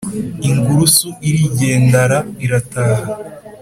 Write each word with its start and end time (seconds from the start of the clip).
ingurusu 0.49 1.07
irigendara 1.27 2.17
irataha 2.45 3.07